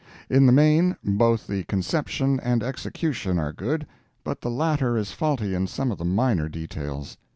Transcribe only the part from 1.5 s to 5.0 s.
conception and execution are good, but the latter